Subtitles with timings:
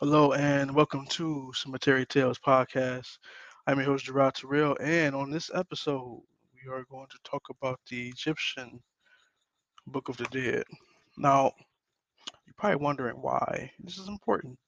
[0.00, 3.16] Hello and welcome to Cemetery Tales Podcast.
[3.66, 6.20] I'm your host Gerard Terrell, and on this episode,
[6.52, 8.78] we are going to talk about the Egyptian
[9.86, 10.64] Book of the Dead.
[11.16, 11.50] Now,
[12.44, 14.58] you're probably wondering why this is important.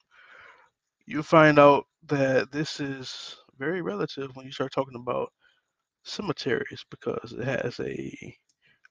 [1.05, 5.31] You'll find out that this is very relative when you start talking about
[6.05, 8.35] cemeteries because it has a,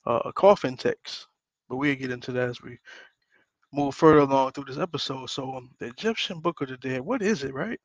[0.06, 1.30] uh, a coffin text.
[1.68, 2.78] But we'll get into that as we
[3.74, 5.30] move further along through this episode.
[5.30, 7.80] So, um, the Egyptian Book of the Dead, what is it, right?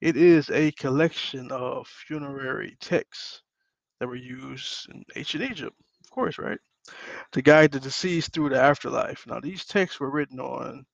[0.00, 3.42] It is a collection of funerary texts
[4.00, 6.58] that were used in ancient Egypt, of course, right?
[7.32, 9.24] To guide the deceased through the afterlife.
[9.26, 10.84] Now, these texts were written on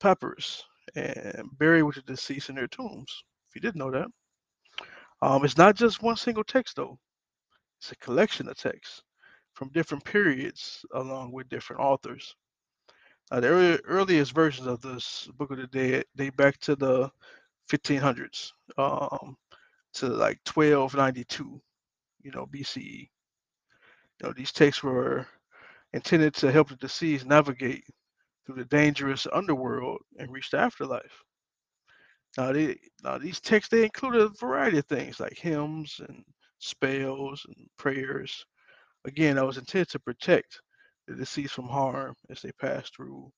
[0.00, 0.62] papyrus
[0.94, 3.24] and buried with the deceased in their tombs.
[3.48, 4.08] If you didn't know that,
[5.22, 6.98] um, it's not just one single text, though,
[7.80, 9.02] it's a collection of texts
[9.54, 12.36] from different periods along with different authors.
[13.30, 17.10] Uh, the early, earliest versions of this Book of the Dead date back to the
[17.68, 19.36] 1500s, um,
[19.94, 21.60] to like 1292,
[22.22, 23.08] you know, BCE.
[24.20, 25.26] You know, these texts were
[25.92, 27.84] intended to help the deceased navigate
[28.44, 31.22] through the dangerous underworld and reach the afterlife.
[32.36, 36.24] Now, they, now these texts they included a variety of things like hymns and
[36.58, 38.44] spells and prayers.
[39.04, 40.60] Again, that was intended to protect
[41.10, 43.32] the deceased from harm as they pass through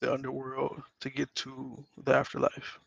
[0.00, 2.78] the underworld to get to the afterlife.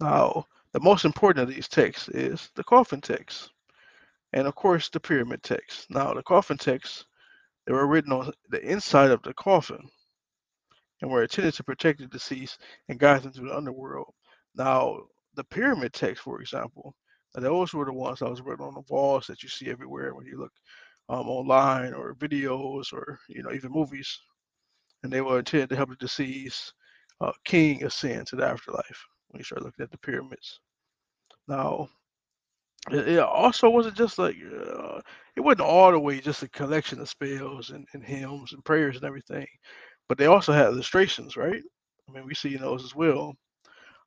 [0.00, 3.50] Now, the most important of these texts is the coffin text,
[4.32, 5.90] and of course the pyramid text.
[5.90, 7.04] Now, the coffin texts
[7.66, 9.90] they were written on the inside of the coffin
[11.02, 14.14] and were intended to protect the deceased and guide them through the underworld.
[14.54, 15.00] Now,
[15.34, 16.94] the pyramid text, for example,
[17.34, 20.26] those were the ones that was written on the walls that you see everywhere when
[20.26, 20.52] you look
[21.08, 24.18] um, online or videos or you know even movies,
[25.02, 26.72] and they were intended to help the deceased
[27.20, 30.60] uh, king ascend to the afterlife when you start looking at the pyramids.
[31.48, 31.88] Now,
[32.90, 35.00] it, it also wasn't just like uh,
[35.36, 38.96] it wasn't all the way just a collection of spells and, and hymns and prayers
[38.96, 39.46] and everything,
[40.08, 41.62] but they also had illustrations, right?
[42.08, 43.34] I mean, we see those as well.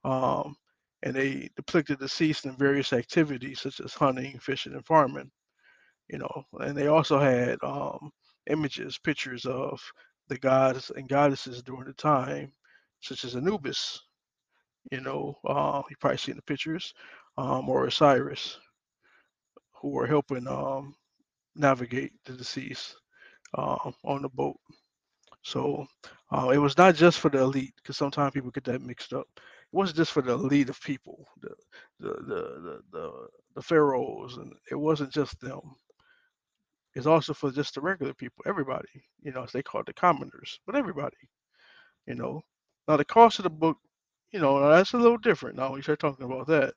[0.04, 0.56] Um,
[1.04, 5.32] and they depicted the deceased in various activities such as hunting, fishing, and farming.
[6.10, 8.12] You know, and they also had um,
[8.50, 9.80] images, pictures of
[10.28, 12.52] the gods and goddesses during the time,
[13.02, 14.00] such as Anubis.
[14.92, 16.94] You know, uh, you probably seen the pictures,
[17.38, 18.58] um, or Osiris,
[19.82, 20.96] who were helping um,
[21.56, 22.96] navigate the deceased
[23.58, 24.58] um, on the boat.
[25.44, 25.86] So
[26.32, 29.28] uh, it was not just for the elite, because sometimes people get that mixed up.
[29.38, 29.42] It
[29.72, 31.54] wasn't just for the elite of people, the
[32.00, 35.62] the the the the, the pharaohs, and it wasn't just them.
[36.96, 38.90] It's also for just the regular people, everybody.
[39.22, 41.18] You know, as they call it, the commoners, but everybody.
[42.08, 42.42] You know,
[42.88, 43.78] now the cost of the book,
[44.32, 45.58] you know, that's a little different.
[45.58, 46.74] Now we start talking about that.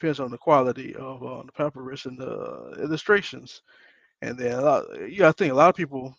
[0.00, 3.62] Depends on the quality of uh, the papyrus and the illustrations.
[4.22, 6.16] And then a lot, you got to think a lot of people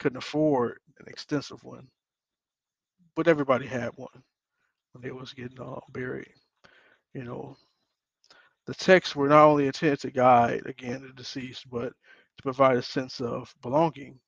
[0.00, 1.88] couldn't afford an extensive one,
[3.16, 4.22] but everybody had one
[4.92, 6.32] when they was getting uh, buried.
[7.14, 7.56] You know,
[8.66, 11.92] the texts were not only intended to guide again the deceased, but
[12.40, 14.18] to provide a sense of belonging,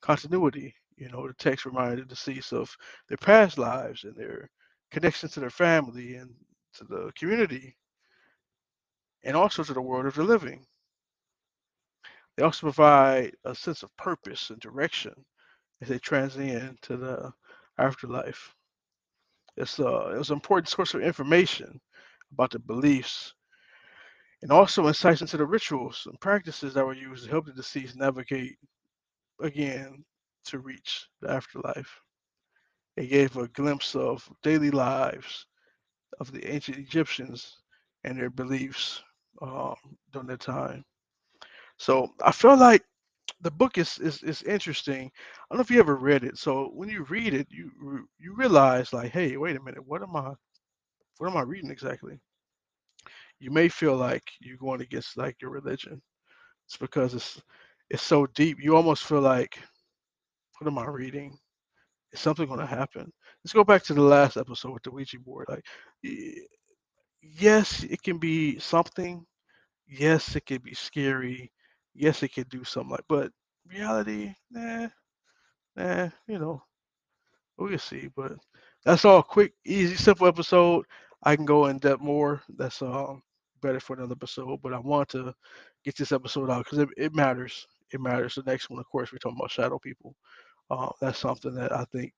[0.00, 0.72] continuity.
[0.96, 2.74] You know, the text reminded the deceased of
[3.08, 4.48] their past lives and their
[4.92, 6.32] connection to their family and
[6.74, 7.76] to the community,
[9.24, 10.64] and also to the world of the living.
[12.36, 15.14] They also provide a sense of purpose and direction
[15.80, 17.32] as they transcend to the
[17.78, 18.54] afterlife.
[19.56, 21.80] It's, a, it's an important source of information
[22.32, 23.34] about the beliefs
[24.44, 27.96] and also insights into the rituals and practices that were used to help the deceased
[27.96, 28.58] navigate
[29.40, 30.04] again
[30.46, 32.00] to reach the afterlife.
[32.96, 35.46] It gave a glimpse of daily lives
[36.20, 37.58] of the ancient Egyptians
[38.04, 39.02] and their beliefs
[39.42, 39.76] um,
[40.12, 40.84] during that time.
[41.78, 42.84] So I feel like
[43.42, 45.10] the book is, is is interesting.
[45.50, 46.38] I don't know if you ever read it.
[46.38, 47.70] So when you read it, you
[48.18, 50.34] you realize like, hey, wait a minute, what am I
[51.18, 52.20] what am I reading exactly?
[53.44, 56.00] You may feel like you're going against like your religion.
[56.66, 57.42] It's because it's
[57.90, 58.58] it's so deep.
[58.60, 59.58] You almost feel like,
[60.58, 61.36] what am I reading?
[62.12, 63.12] Is something going to happen?
[63.44, 65.46] Let's go back to the last episode with the Ouija board.
[65.50, 65.64] Like,
[67.22, 69.26] yes, it can be something.
[69.86, 71.52] Yes, it can be scary.
[71.94, 73.30] Yes, it can do something like, but
[73.66, 74.88] reality, nah,
[75.76, 76.62] nah, you know,
[77.58, 78.08] we'll see.
[78.16, 78.32] But
[78.84, 80.86] that's all quick, easy, simple episode.
[81.22, 82.42] I can go in depth more.
[82.56, 83.22] That's um
[83.64, 84.60] better for another episode.
[84.62, 85.34] But I want to
[85.84, 87.66] get this episode out because it, it matters.
[87.92, 88.36] It matters.
[88.36, 90.14] The next one, of course, we're talking about shadow people.
[90.70, 92.12] Uh, that's something that I think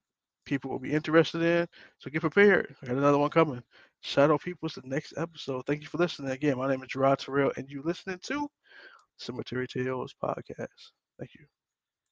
[0.44, 1.66] people will be interested in.
[1.98, 2.74] So get prepared.
[2.82, 3.62] I got another one coming.
[4.00, 5.66] Shadow People is the next episode.
[5.66, 6.30] Thank you for listening.
[6.30, 8.48] Again, my name is Gerard Terrell, and you listening to
[9.18, 10.92] Cemetery Tales Podcast.
[11.18, 11.55] Thank you.